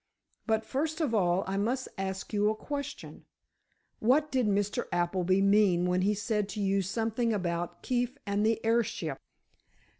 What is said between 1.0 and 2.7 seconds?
all I must ask you a